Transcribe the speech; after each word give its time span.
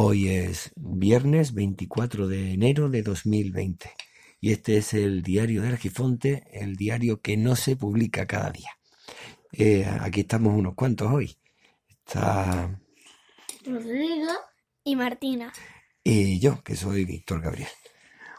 Hoy 0.00 0.28
es 0.28 0.70
viernes 0.76 1.54
24 1.54 2.28
de 2.28 2.52
enero 2.52 2.88
de 2.88 3.02
2020 3.02 3.90
y 4.40 4.52
este 4.52 4.76
es 4.76 4.94
el 4.94 5.24
diario 5.24 5.60
de 5.60 5.70
Argifonte, 5.70 6.44
el 6.52 6.76
diario 6.76 7.20
que 7.20 7.36
no 7.36 7.56
se 7.56 7.74
publica 7.74 8.24
cada 8.24 8.50
día. 8.50 8.78
Eh, 9.50 9.84
aquí 10.00 10.20
estamos 10.20 10.56
unos 10.56 10.76
cuantos 10.76 11.10
hoy. 11.10 11.36
Está 11.88 12.78
Rodrigo 13.66 14.30
y 14.84 14.94
Martina. 14.94 15.52
y 16.04 16.38
yo, 16.38 16.62
que 16.62 16.76
soy 16.76 17.04
Víctor 17.04 17.40
Gabriel. 17.40 17.68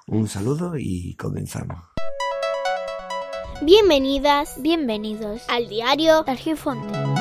Un 0.07 0.29
saludo 0.29 0.77
y 0.77 1.15
comenzamos. 1.15 1.83
Bienvenidas, 3.63 4.61
bienvenidos 4.61 5.41
al 5.49 5.67
diario 5.67 6.23
Argifonte. 6.25 7.18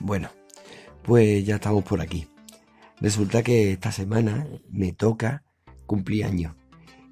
Bueno, 0.00 0.30
pues 1.02 1.44
ya 1.44 1.56
estamos 1.56 1.84
por 1.84 2.00
aquí. 2.00 2.28
Resulta 3.00 3.42
que 3.42 3.72
esta 3.72 3.92
semana 3.92 4.46
me 4.70 4.92
toca 4.92 5.42
cumplir 5.86 6.24
años. 6.24 6.54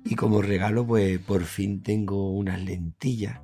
Y 0.05 0.15
como 0.15 0.41
regalo, 0.41 0.87
pues 0.87 1.19
por 1.19 1.43
fin 1.45 1.83
tengo 1.83 2.31
unas 2.31 2.61
lentillas 2.63 3.41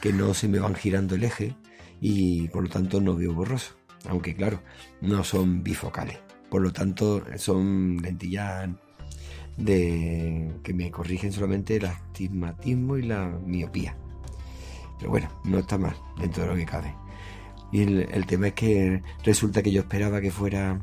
que 0.00 0.12
no 0.12 0.34
se 0.34 0.48
me 0.48 0.58
van 0.58 0.74
girando 0.74 1.14
el 1.14 1.24
eje 1.24 1.54
y 2.00 2.48
por 2.48 2.64
lo 2.64 2.68
tanto 2.68 3.00
no 3.00 3.14
veo 3.14 3.32
borroso. 3.32 3.76
Aunque 4.08 4.34
claro, 4.34 4.62
no 5.00 5.22
son 5.22 5.62
bifocales. 5.62 6.18
Por 6.50 6.62
lo 6.62 6.72
tanto, 6.72 7.22
son 7.36 7.98
lentillas 7.98 8.70
de 9.56 10.52
que 10.64 10.72
me 10.72 10.90
corrigen 10.90 11.32
solamente 11.32 11.76
el 11.76 11.84
astigmatismo 11.84 12.96
y 12.96 13.02
la 13.02 13.28
miopía. 13.44 13.96
Pero 14.98 15.10
bueno, 15.10 15.28
no 15.44 15.58
está 15.58 15.78
mal 15.78 15.94
dentro 16.18 16.42
de 16.42 16.48
lo 16.48 16.56
que 16.56 16.66
cabe. 16.66 16.94
Y 17.72 17.82
el, 17.82 18.26
tema 18.26 18.48
es 18.48 18.54
que 18.54 19.02
resulta 19.24 19.62
que 19.62 19.70
yo 19.70 19.82
esperaba 19.82 20.20
que 20.20 20.30
fuera 20.30 20.80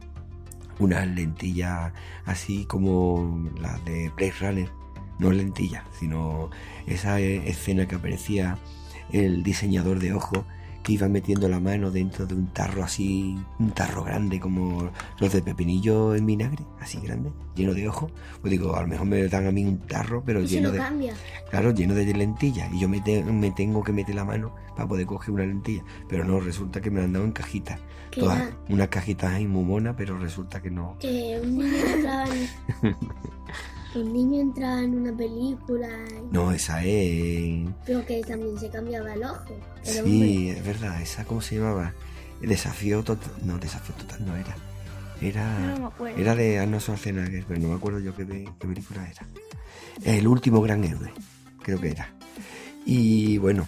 unas 0.80 1.08
lentillas 1.08 1.92
así 2.26 2.66
como 2.66 3.50
las 3.60 3.84
de 3.86 4.10
Blade 4.16 4.34
Runner. 4.40 4.70
No 5.20 5.32
lentillas, 5.32 5.84
sino 6.00 6.50
esa 6.86 7.20
escena 7.20 7.88
que 7.88 7.96
aparecía 7.96 8.58
el 9.12 9.44
diseñador 9.44 10.00
de 10.00 10.14
ojos 10.14 10.46
iba 10.94 11.08
metiendo 11.08 11.48
la 11.50 11.60
mano 11.60 11.92
dentro 11.92 12.26
de 12.26 12.36
un 12.36 12.48
tarro 12.48 12.84
así, 12.84 13.38
un 13.60 13.72
tarro 13.72 14.04
grande 14.04 14.40
como 14.40 14.90
los 15.20 15.34
de 15.34 15.42
pepinillo 15.42 16.16
en 16.16 16.26
vinagre, 16.26 16.64
así 16.80 17.00
grande, 17.00 17.32
lleno 17.56 17.74
de 17.74 17.88
ojos. 17.88 18.12
Pues 18.42 18.52
digo, 18.52 18.76
a 18.76 18.82
lo 18.82 18.88
mejor 18.88 19.08
me 19.08 19.28
dan 19.28 19.48
a 19.48 19.52
mí 19.52 19.64
un 19.66 19.80
tarro, 19.80 20.24
pero 20.26 20.42
Y 20.42 20.48
lleno 20.48 20.68
no 20.70 20.74
de... 20.74 20.80
cambia. 20.80 21.14
Claro, 21.50 21.72
lleno 21.72 21.94
de 21.94 22.06
lentillas. 22.14 22.72
Y 22.74 22.80
yo 22.80 22.90
me, 22.90 23.02
te- 23.02 23.24
me 23.24 23.52
tengo 23.52 23.84
que 23.84 23.92
meter 23.94 24.16
la 24.16 24.26
mano 24.26 24.54
para 24.76 24.88
poder 24.88 25.06
coger 25.06 25.32
una 25.34 25.46
lentilla. 25.46 25.84
Pero 26.10 26.24
no, 26.26 26.40
resulta 26.40 26.82
que 26.82 26.90
me 26.92 27.00
la 27.00 27.06
han 27.06 27.14
dado 27.14 27.26
en 27.26 27.32
cajitas. 27.32 27.80
Todas, 28.12 28.50
unas 28.70 28.88
cajitas 28.88 29.32
ahí 29.34 29.46
muy 29.46 29.64
monas, 29.64 29.96
pero 29.98 30.18
resulta 30.18 30.62
que 30.62 30.72
no. 30.72 30.98
Que 31.00 31.40
un 31.44 31.58
niño 31.60 31.72
Un 33.96 34.14
niño 34.14 34.42
entraba 34.42 34.84
en 34.84 34.96
una 34.96 35.16
película, 35.16 35.88
No, 36.32 36.52
esa 36.52 36.84
es. 36.84 37.68
pero 37.86 38.06
que 38.06 38.22
también 38.22 38.58
se 38.60 38.70
cambiaba 38.70 39.14
el 39.14 39.24
ojo. 39.24 39.58
El 39.86 39.92
Sí, 39.94 40.00
hombre. 40.00 40.50
es 40.52 40.66
verdad. 40.66 41.02
Esa, 41.02 41.26
¿cómo 41.26 41.42
se 41.42 41.56
llamaba? 41.56 41.94
Desafío 42.42 43.04
total. 43.04 43.32
No, 43.44 43.58
desafío 43.58 43.96
total 43.96 44.26
no 44.26 44.36
era. 44.36 44.56
Era. 45.22 45.60
No 45.60 45.80
me 45.80 45.86
acuerdo. 45.88 46.18
Era 46.20 46.36
de 46.36 46.60
Arnold 46.60 46.82
Schwarzenegger, 46.84 47.46
pero 47.48 47.60
no 47.60 47.70
me 47.70 47.76
acuerdo 47.76 48.00
yo 48.00 48.16
qué, 48.16 48.26
de- 48.26 48.44
qué 48.60 48.68
película 48.68 49.10
era. 49.10 49.26
El 50.04 50.28
último 50.28 50.62
gran 50.62 50.84
héroe, 50.84 51.12
creo 51.64 51.82
que 51.82 51.90
era. 51.90 52.10
Y 52.86 53.40
bueno, 53.40 53.68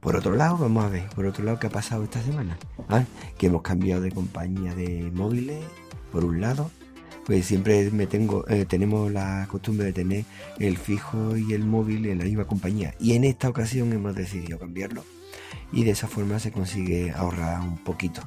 por 0.00 0.16
otro 0.16 0.34
lado, 0.36 0.58
vamos 0.58 0.84
a 0.84 0.88
ver, 0.88 1.08
por 1.14 1.24
otro 1.24 1.44
lado, 1.44 1.58
¿qué 1.58 1.68
ha 1.68 1.70
pasado 1.70 2.04
esta 2.04 2.20
semana? 2.22 2.58
Ah, 2.90 3.04
Que 3.38 3.46
hemos 3.46 3.62
cambiado 3.62 4.02
de 4.02 4.12
compañía 4.12 4.74
de 4.74 5.10
móviles, 5.14 5.64
por 6.12 6.24
un 6.26 6.42
lado. 6.42 6.70
Pues 7.24 7.46
siempre 7.46 7.90
me 7.90 8.06
tengo, 8.06 8.44
eh, 8.48 8.64
tenemos 8.66 9.10
la 9.12 9.46
costumbre 9.48 9.86
de 9.86 9.92
tener 9.92 10.24
el 10.58 10.76
fijo 10.76 11.36
y 11.36 11.52
el 11.52 11.64
móvil 11.64 12.06
en 12.06 12.18
la 12.18 12.24
misma 12.24 12.46
compañía. 12.46 12.94
Y 12.98 13.12
en 13.12 13.24
esta 13.24 13.48
ocasión 13.48 13.92
hemos 13.92 14.14
decidido 14.14 14.58
cambiarlo. 14.58 15.04
Y 15.72 15.84
de 15.84 15.92
esa 15.92 16.08
forma 16.08 16.38
se 16.38 16.50
consigue 16.50 17.12
ahorrar 17.12 17.60
un 17.60 17.78
poquito. 17.78 18.22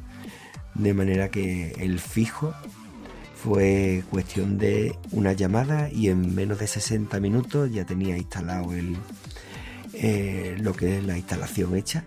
De 0.74 0.94
manera 0.94 1.30
que 1.30 1.74
el 1.80 2.00
fijo 2.00 2.54
fue 3.36 4.04
cuestión 4.10 4.58
de 4.58 4.98
una 5.12 5.34
llamada 5.34 5.90
y 5.92 6.10
en 6.10 6.34
menos 6.34 6.60
de 6.60 6.68
60 6.68 7.20
minutos 7.20 7.72
ya 7.72 7.86
tenía 7.86 8.18
instalado 8.18 8.74
el, 8.74 8.96
eh, 9.94 10.58
lo 10.60 10.74
que 10.74 10.98
es 10.98 11.04
la 11.04 11.18
instalación 11.18 11.76
hecha. 11.76 12.06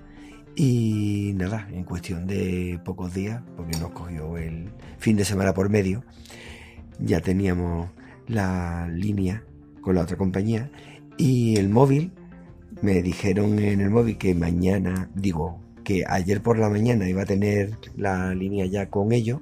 Y 0.56 1.34
nada, 1.36 1.68
en 1.70 1.84
cuestión 1.84 2.26
de 2.26 2.80
pocos 2.84 3.14
días, 3.14 3.40
porque 3.56 3.78
nos 3.78 3.92
cogió 3.92 4.36
el 4.36 4.70
fin 4.98 5.16
de 5.16 5.24
semana 5.24 5.54
por 5.54 5.68
medio, 5.68 6.02
ya 6.98 7.20
teníamos 7.20 7.88
la 8.26 8.88
línea 8.88 9.44
con 9.80 9.94
la 9.94 10.02
otra 10.02 10.16
compañía 10.16 10.70
y 11.16 11.56
el 11.56 11.68
móvil. 11.68 12.12
Me 12.82 13.02
dijeron 13.02 13.58
en 13.58 13.80
el 13.80 13.90
móvil 13.90 14.18
que 14.18 14.34
mañana, 14.34 15.10
digo, 15.14 15.60
que 15.84 16.04
ayer 16.06 16.42
por 16.42 16.58
la 16.58 16.68
mañana 16.68 17.08
iba 17.08 17.22
a 17.22 17.26
tener 17.26 17.78
la 17.96 18.34
línea 18.34 18.66
ya 18.66 18.88
con 18.90 19.12
ellos 19.12 19.40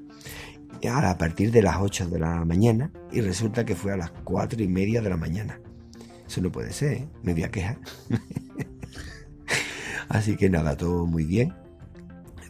a 0.89 1.19
partir 1.19 1.51
de 1.51 1.63
las 1.63 1.77
8 1.81 2.09
de 2.09 2.19
la 2.19 2.45
mañana 2.45 2.91
y 3.11 3.21
resulta 3.21 3.65
que 3.65 3.75
fue 3.75 3.93
a 3.93 3.97
las 3.97 4.11
4 4.11 4.63
y 4.63 4.69
media 4.69 5.03
de 5.03 5.11
la 5.11 5.17
mañana. 5.17 5.61
Eso 6.27 6.41
no 6.41 6.51
puede 6.51 6.73
ser, 6.73 6.93
¿eh? 6.93 7.09
me. 7.23 7.35
Así 10.09 10.37
que 10.37 10.49
nada, 10.49 10.77
todo 10.77 11.07
muy 11.07 11.25
bien. 11.25 11.55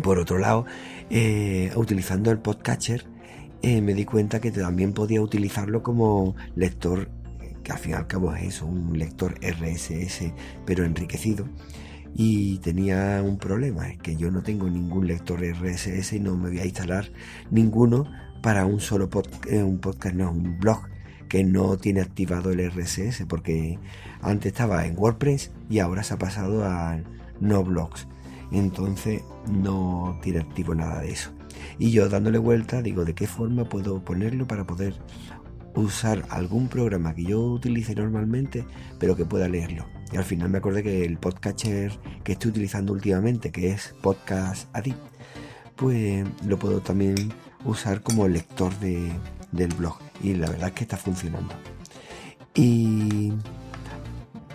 Por 0.03 0.19
otro 0.19 0.38
lado, 0.38 0.67
eh, 1.09 1.73
utilizando 1.77 2.31
el 2.31 2.38
podcatcher, 2.38 3.06
eh, 3.62 3.81
me 3.81 3.94
di 3.94 4.05
cuenta 4.05 4.41
que 4.41 4.50
también 4.50 4.93
podía 4.93 5.21
utilizarlo 5.21 5.83
como 5.83 6.34
lector, 6.55 7.09
que 7.62 7.72
al 7.72 7.78
fin 7.78 7.93
y 7.93 7.94
al 7.94 8.06
cabo 8.06 8.34
es 8.34 8.44
eso, 8.44 8.67
un 8.67 8.99
lector 8.99 9.34
RSS, 9.41 10.33
pero 10.65 10.84
enriquecido. 10.84 11.47
Y 12.15 12.59
tenía 12.59 13.22
un 13.22 13.39
problema, 13.39 13.89
es 13.89 13.99
que 13.99 14.17
yo 14.17 14.31
no 14.31 14.43
tengo 14.43 14.71
ningún 14.71 15.06
lector 15.06 15.41
RSS 15.43 16.15
y 16.15 16.21
no 16.21 16.37
me 16.37 16.49
voy 16.49 16.61
a 16.61 16.65
instalar 16.65 17.11
ninguno 17.50 18.11
para 18.43 18.65
un 18.65 18.81
solo 18.81 19.11
eh, 19.50 19.62
un 19.62 19.78
podcast, 19.78 20.15
no, 20.15 20.31
un 20.31 20.59
blog 20.59 20.88
que 21.28 21.44
no 21.44 21.77
tiene 21.77 22.00
activado 22.00 22.53
el 22.53 22.71
RSS, 22.71 23.27
porque 23.28 23.78
antes 24.23 24.53
estaba 24.53 24.87
en 24.87 24.97
WordPress 24.97 25.50
y 25.69 25.81
ahora 25.81 26.03
se 26.03 26.15
ha 26.15 26.19
pasado 26.19 26.65
a 26.65 26.99
no 27.41 27.65
blogs. 27.65 28.06
Entonces 28.52 29.22
no 29.50 30.18
tiene 30.22 30.40
activo 30.40 30.74
nada 30.74 31.00
de 31.00 31.12
eso. 31.12 31.30
Y 31.78 31.90
yo 31.90 32.08
dándole 32.08 32.38
vuelta 32.38 32.82
digo, 32.82 33.04
¿de 33.04 33.14
qué 33.14 33.26
forma 33.26 33.64
puedo 33.64 34.04
ponerlo 34.04 34.46
para 34.46 34.66
poder 34.66 34.94
usar 35.74 36.24
algún 36.30 36.68
programa 36.68 37.14
que 37.14 37.24
yo 37.24 37.40
utilice 37.40 37.94
normalmente, 37.94 38.64
pero 38.98 39.16
que 39.16 39.24
pueda 39.24 39.48
leerlo? 39.48 39.86
Y 40.12 40.16
al 40.16 40.24
final 40.24 40.48
me 40.48 40.58
acordé 40.58 40.82
que 40.82 41.04
el 41.04 41.18
podcatcher 41.18 41.92
que 42.22 42.32
estoy 42.32 42.50
utilizando 42.50 42.92
últimamente, 42.92 43.50
que 43.50 43.70
es 43.70 43.94
Podcast 44.02 44.68
Addict, 44.74 44.98
pues 45.74 46.24
lo 46.46 46.58
puedo 46.58 46.80
también 46.80 47.32
usar 47.64 48.02
como 48.02 48.28
lector 48.28 48.76
de, 48.78 49.10
del 49.52 49.74
blog. 49.74 49.98
Y 50.22 50.34
la 50.34 50.48
verdad 50.48 50.68
es 50.68 50.74
que 50.74 50.84
está 50.84 50.96
funcionando. 50.96 51.54
Y 52.54 53.32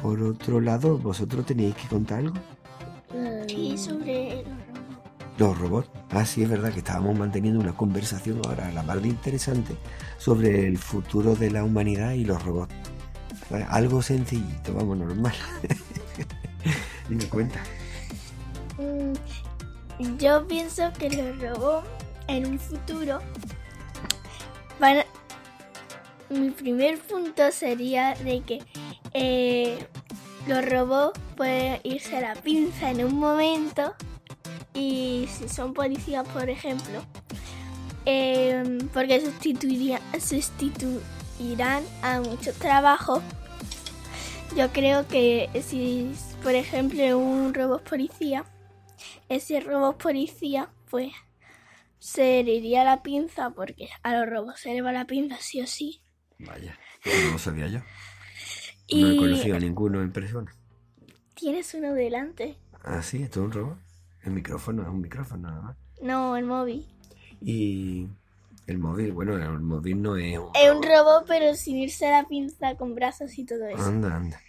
por 0.01 0.21
otro 0.23 0.61
lado, 0.61 0.97
¿vosotros 0.97 1.45
tenéis 1.45 1.75
que 1.75 1.87
contar 1.87 2.19
algo? 2.19 2.35
Sí, 3.71 3.77
sobre 3.77 4.43
Los 5.37 5.57
robots. 5.57 5.89
Ah, 6.09 6.25
sí, 6.25 6.43
es 6.43 6.49
verdad 6.49 6.73
que 6.73 6.79
estábamos 6.79 7.17
manteniendo 7.17 7.61
una 7.61 7.73
conversación 7.73 8.41
ahora, 8.45 8.69
la 8.73 8.83
más 8.83 9.01
de 9.01 9.07
interesante, 9.07 9.77
sobre 10.17 10.67
el 10.67 10.77
futuro 10.77 11.35
de 11.35 11.51
la 11.51 11.63
humanidad 11.63 12.11
y 12.11 12.25
los 12.25 12.43
robots. 12.43 12.73
Algo 13.69 14.01
sencillito, 14.01 14.73
vamos, 14.73 14.97
normal. 14.97 15.33
y 17.09 17.15
me 17.15 17.25
cuenta. 17.29 17.63
Mm, 18.77 20.17
Yo 20.17 20.45
pienso 20.47 20.91
que 20.99 21.09
los 21.09 21.39
robots 21.41 21.87
en 22.27 22.47
un 22.47 22.59
futuro 22.59 23.19
van 24.81 24.97
Mi 26.29 26.49
primer 26.49 26.99
punto 26.99 27.49
sería 27.53 28.15
de 28.15 28.41
que 28.41 28.63
eh, 29.13 29.87
los 30.51 30.65
robots 30.69 31.17
pueden 31.37 31.79
irse 31.83 32.17
a 32.17 32.21
la 32.21 32.35
pinza 32.41 32.89
en 32.91 33.05
un 33.05 33.15
momento 33.15 33.95
y 34.73 35.27
si 35.31 35.47
son 35.47 35.73
policías, 35.73 36.27
por 36.27 36.49
ejemplo, 36.49 37.03
eh, 38.05 38.79
porque 38.93 39.21
sustituiría- 39.21 40.01
sustituirán 40.19 41.83
a 42.01 42.19
muchos 42.21 42.55
trabajos. 42.55 43.23
Yo 44.57 44.69
creo 44.73 45.07
que 45.07 45.49
si, 45.65 46.11
por 46.43 46.53
ejemplo, 46.55 47.17
un 47.17 47.53
robot 47.53 47.87
policía, 47.87 48.43
ese 49.29 49.61
robot 49.61 50.01
policía, 50.01 50.69
pues 50.89 51.13
se 51.99 52.43
le 52.43 52.55
iría 52.55 52.83
la 52.83 53.01
pinza, 53.03 53.51
porque 53.51 53.87
a 54.03 54.13
los 54.15 54.27
robots 54.29 54.59
se 54.61 54.73
le 54.73 54.81
va 54.81 54.91
la 54.91 55.05
pinza 55.05 55.37
sí 55.39 55.61
o 55.61 55.67
sí. 55.67 56.01
Vaya, 56.39 56.77
no 57.05 57.31
lo 57.33 57.37
sabía 57.39 57.67
yo. 57.67 57.79
No 58.93 59.07
he 59.09 59.17
conocido 59.17 59.55
a 59.55 59.59
ninguno 59.59 60.01
en 60.01 60.11
persona. 60.11 60.53
tienes 61.35 61.73
uno 61.73 61.93
delante. 61.93 62.57
Ah, 62.83 63.01
sí, 63.01 63.23
esto 63.23 63.39
es 63.41 63.45
un 63.47 63.51
robot. 63.51 63.77
El 64.23 64.33
micrófono 64.33 64.83
es 64.83 64.89
un 64.89 65.01
micrófono 65.01 65.49
nada 65.49 65.61
más. 65.61 65.77
No, 66.01 66.35
el 66.37 66.45
móvil. 66.45 66.87
Y 67.39 68.07
el 68.67 68.77
móvil, 68.77 69.11
bueno, 69.13 69.35
el 69.37 69.59
móvil 69.59 70.01
no 70.01 70.15
es 70.17 70.37
un... 70.37 70.49
Es 70.55 70.71
un 70.71 70.83
robot, 70.83 71.25
pero 71.27 71.55
sin 71.55 71.77
irse 71.77 72.05
a 72.07 72.21
la 72.21 72.27
pinza 72.27 72.75
con 72.75 72.93
brazos 72.95 73.37
y 73.37 73.45
todo 73.45 73.65
eso. 73.67 73.81
Anda, 73.81 74.15
anda. 74.15 74.39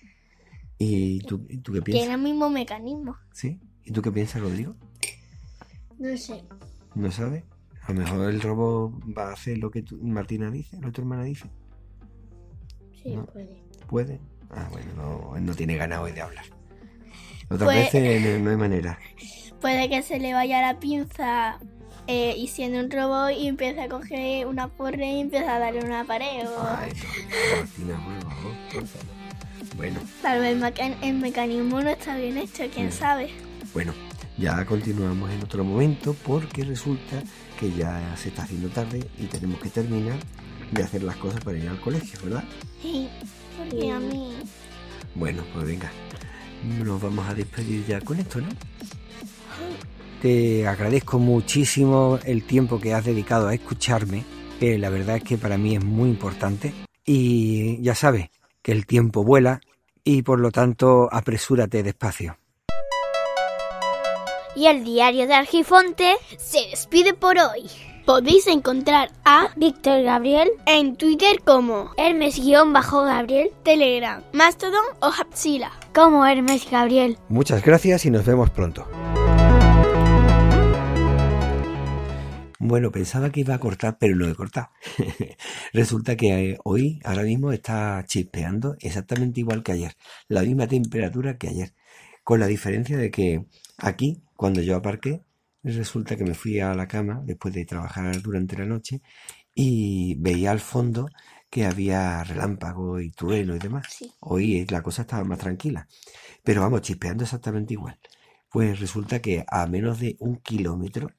¿Y 0.78 1.20
tú, 1.20 1.46
y 1.48 1.58
tú 1.58 1.72
qué 1.72 1.80
piensas? 1.82 2.02
Tiene 2.08 2.14
el 2.14 2.20
mismo 2.22 2.50
mecanismo. 2.50 3.16
¿Sí? 3.32 3.60
¿Y 3.84 3.92
tú 3.92 4.02
qué 4.02 4.10
piensas, 4.12 4.42
Rodrigo? 4.42 4.74
No 5.98 6.16
sé. 6.16 6.42
¿No 6.94 7.10
sabes? 7.12 7.44
A 7.82 7.92
lo 7.92 8.00
mejor 8.00 8.30
el 8.30 8.40
robot 8.40 8.92
va 9.16 9.30
a 9.30 9.32
hacer 9.32 9.58
lo 9.58 9.70
que 9.70 9.82
tu- 9.82 9.98
Martina 10.02 10.50
dice, 10.50 10.76
lo 10.78 10.88
que 10.88 10.92
tu 10.92 11.00
hermana 11.02 11.22
dice. 11.24 11.48
Sí, 13.02 13.14
No. 13.16 13.26
puede. 13.26 13.62
¿Puede? 13.88 14.20
Ah, 14.52 14.68
bueno, 14.70 15.34
no, 15.40 15.54
tiene 15.54 15.76
ganas 15.76 16.00
hoy 16.00 16.12
de 16.12 16.20
hablar. 16.22 16.44
Otras 17.48 17.64
Pues- 17.64 17.92
veces 17.92 18.22
no, 18.38 18.44
no 18.44 18.50
hay 18.50 18.56
manera. 18.56 18.98
Puede 19.60 19.88
que 19.88 20.02
se 20.02 20.18
le 20.18 20.32
vaya 20.34 20.60
la 20.60 20.80
pinza 20.80 21.58
eh, 22.08 22.34
y 22.36 22.48
siendo 22.48 22.80
un 22.80 22.90
robot 22.90 23.30
y 23.38 23.46
empiece 23.46 23.80
a 23.80 23.88
coger 23.88 24.46
una 24.46 24.68
porra 24.68 25.04
y 25.06 25.20
empieza 25.20 25.54
a 25.54 25.58
darle 25.58 25.84
una 25.84 26.04
pared. 26.04 26.46
O 26.48 26.66
Ay, 26.78 26.92
no, 27.78 27.94
por 28.72 28.86
favor. 28.86 29.12
Bueno, 29.76 30.00
tal 30.20 30.40
vez 30.40 30.60
el, 30.80 30.96
el 31.02 31.14
mecanismo 31.14 31.80
no 31.80 31.88
está 31.90 32.16
bien 32.16 32.36
hecho, 32.38 32.64
quién 32.74 32.88
Mm. 32.88 32.92
sabe. 32.92 33.30
bueno, 33.72 33.94
ya 34.36 34.64
continuamos 34.64 35.30
en 35.30 35.42
otro 35.42 35.62
momento 35.64 36.14
porque 36.26 36.64
resulta 36.64 37.22
que 37.58 37.70
ya 37.72 38.14
se 38.16 38.28
está 38.30 38.42
haciendo 38.42 38.68
tarde 38.68 39.06
y 39.18 39.26
tenemos 39.26 39.60
que 39.60 39.70
terminar 39.70 40.18
de 40.72 40.82
hacer 40.82 41.02
las 41.04 41.16
cosas 41.16 41.40
para 41.44 41.56
ir 41.58 41.68
al 41.68 41.80
colegio, 41.80 42.18
¿verdad? 42.24 42.44
Sí, 42.82 43.08
porque 43.56 43.90
a 43.92 44.00
mí... 44.00 44.34
Bueno, 45.14 45.42
pues 45.52 45.66
venga, 45.66 45.90
nos 46.84 47.00
vamos 47.00 47.28
a 47.28 47.34
despedir 47.34 47.84
ya 47.86 48.00
con 48.00 48.18
esto, 48.18 48.40
¿no? 48.40 48.48
Te 50.22 50.66
agradezco 50.66 51.18
muchísimo 51.18 52.18
el 52.24 52.44
tiempo 52.44 52.80
que 52.80 52.94
has 52.94 53.04
dedicado 53.04 53.48
a 53.48 53.54
escucharme, 53.54 54.24
que 54.60 54.78
la 54.78 54.88
verdad 54.88 55.16
es 55.16 55.24
que 55.24 55.36
para 55.36 55.58
mí 55.58 55.74
es 55.74 55.84
muy 55.84 56.08
importante. 56.08 56.72
Y 57.04 57.82
ya 57.82 57.94
sabes 57.94 58.30
que 58.62 58.72
el 58.72 58.86
tiempo 58.86 59.24
vuela 59.24 59.60
y 60.04 60.22
por 60.22 60.38
lo 60.38 60.50
tanto 60.50 61.08
apresúrate 61.12 61.82
despacio. 61.82 62.38
Y 64.54 64.66
el 64.66 64.84
diario 64.84 65.26
de 65.26 65.34
Argifonte, 65.34 66.16
Se 66.38 66.68
despide 66.68 67.14
por 67.14 67.36
hoy. 67.38 67.91
Podéis 68.06 68.48
encontrar 68.48 69.12
a 69.24 69.50
Víctor 69.54 70.02
Gabriel, 70.02 70.50
en 70.66 70.96
Twitter 70.96 71.40
como 71.44 71.92
Hermes-Gabriel, 71.96 73.50
Telegram, 73.62 74.24
Mastodon 74.32 74.84
o 75.00 75.06
Hapsila. 75.06 75.70
como 75.94 76.26
Hermes 76.26 76.68
Gabriel. 76.68 77.16
Muchas 77.28 77.64
gracias 77.64 78.04
y 78.04 78.10
nos 78.10 78.26
vemos 78.26 78.50
pronto. 78.50 78.88
Bueno, 82.58 82.90
pensaba 82.90 83.30
que 83.30 83.40
iba 83.40 83.54
a 83.54 83.60
cortar, 83.60 83.98
pero 84.00 84.16
no 84.16 84.28
he 84.28 84.34
cortado. 84.34 84.70
Resulta 85.72 86.16
que 86.16 86.50
eh, 86.50 86.58
hoy, 86.64 87.00
ahora 87.04 87.22
mismo, 87.22 87.52
está 87.52 88.04
chispeando 88.06 88.76
exactamente 88.80 89.40
igual 89.40 89.62
que 89.62 89.72
ayer. 89.72 89.96
La 90.26 90.42
misma 90.42 90.66
temperatura 90.66 91.38
que 91.38 91.48
ayer. 91.48 91.74
Con 92.24 92.40
la 92.40 92.46
diferencia 92.46 92.96
de 92.96 93.10
que 93.12 93.46
aquí, 93.78 94.22
cuando 94.36 94.60
yo 94.60 94.76
aparqué, 94.76 95.22
resulta 95.62 96.16
que 96.16 96.24
me 96.24 96.34
fui 96.34 96.60
a 96.60 96.74
la 96.74 96.88
cama 96.88 97.20
después 97.24 97.54
de 97.54 97.64
trabajar 97.64 98.20
durante 98.20 98.56
la 98.56 98.66
noche 98.66 99.02
y 99.54 100.16
veía 100.18 100.50
al 100.50 100.60
fondo 100.60 101.08
que 101.50 101.66
había 101.66 102.24
relámpago 102.24 103.00
y 103.00 103.10
trueno 103.10 103.54
y 103.54 103.58
demás. 103.58 103.86
Sí. 103.90 104.10
Hoy 104.20 104.66
la 104.66 104.82
cosa 104.82 105.02
estaba 105.02 105.24
más 105.24 105.38
tranquila. 105.38 105.86
Pero 106.42 106.62
vamos, 106.62 106.82
chispeando 106.82 107.24
exactamente 107.24 107.74
igual. 107.74 107.98
Pues 108.50 108.80
resulta 108.80 109.20
que 109.20 109.44
a 109.46 109.66
menos 109.66 110.00
de 110.00 110.16
un 110.18 110.36
kilómetro 110.36 111.10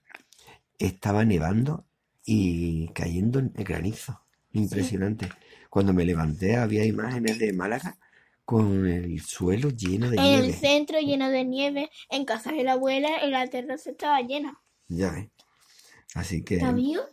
estaba 0.80 1.24
nevando 1.24 1.86
y 2.26 2.88
cayendo 2.90 3.40
en 3.40 3.54
granizo. 3.54 4.22
Impresionante. 4.52 5.30
Cuando 5.70 5.94
me 5.94 6.06
levanté 6.06 6.56
había 6.56 6.86
imágenes 6.86 7.40
de 7.40 7.54
Málaga 7.54 7.98
con 8.46 8.88
el 8.88 9.20
suelo 9.22 9.70
lleno 9.70 10.10
de 10.10 10.18
En 10.18 10.24
el 10.26 10.42
nieve. 10.42 10.54
centro 10.54 11.00
lleno 11.00 11.30
de 11.30 11.46
nieve, 11.46 11.90
en 12.10 12.26
casa 12.26 12.52
de 12.52 12.64
la 12.64 12.74
abuela, 12.74 13.24
en 13.24 13.32
la 13.32 13.48
terraza 13.48 13.92
estaba 13.92 14.22
llena. 14.22 14.62
Ya 14.88 15.12
ves. 15.12 15.30
Así 16.16 16.44
que... 16.44 16.60
¿Tú 16.60 16.66
has 16.66 16.78
ido? 16.78 17.10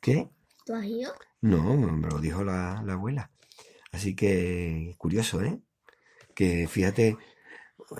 ¿Qué? 0.00 0.28
¿Tú 0.64 0.74
has 0.74 0.84
ido? 0.84 1.12
No, 1.40 1.76
me 1.76 2.08
lo 2.08 2.18
dijo 2.20 2.44
la, 2.44 2.82
la 2.84 2.94
abuela. 2.94 3.30
Así 3.92 4.14
que 4.14 4.94
curioso, 4.98 5.42
¿eh? 5.42 5.60
Que 6.34 6.68
fíjate, 6.68 7.16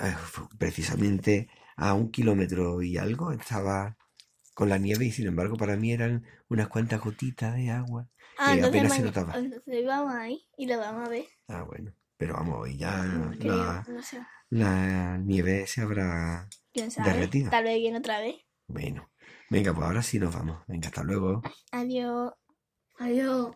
eh, 0.00 0.16
precisamente 0.58 1.48
a 1.76 1.94
un 1.94 2.10
kilómetro 2.10 2.82
y 2.82 2.96
algo 2.98 3.32
estaba 3.32 3.96
con 4.54 4.68
la 4.68 4.78
nieve 4.78 5.04
y 5.04 5.12
sin 5.12 5.28
embargo 5.28 5.56
para 5.56 5.76
mí 5.76 5.92
eran 5.92 6.24
unas 6.48 6.68
cuantas 6.68 7.00
gotitas 7.00 7.54
de 7.54 7.70
agua. 7.70 8.08
Ah, 8.38 8.54
que 8.54 8.64
apenas 8.64 8.94
se 8.94 9.02
notaba. 9.02 9.34
entonces 9.36 9.86
vamos 9.86 10.14
ahí 10.14 10.46
y 10.56 10.66
lo 10.66 10.78
vamos 10.78 11.06
a 11.06 11.10
ver. 11.10 11.26
Ah, 11.48 11.62
bueno. 11.62 11.92
Pero 12.18 12.34
vamos, 12.34 12.58
hoy 12.58 12.76
ya 12.76 13.04
la, 13.38 13.84
no 13.88 14.02
sé. 14.02 14.20
la 14.50 15.16
nieve 15.18 15.66
se 15.66 15.80
habrá... 15.80 16.48
¿Quién 16.72 16.90
sabe? 16.90 17.12
derretida. 17.12 17.48
Tal 17.50 17.64
vez 17.64 17.78
viene 17.78 17.98
otra 17.98 18.20
vez. 18.20 18.36
Bueno. 18.66 19.08
Venga, 19.50 19.72
pues 19.72 19.86
ahora 19.86 20.02
sí 20.02 20.18
nos 20.18 20.34
vamos. 20.34 20.62
Venga, 20.66 20.88
hasta 20.88 21.02
luego. 21.04 21.42
Adiós. 21.72 22.32
Adiós. 22.98 23.52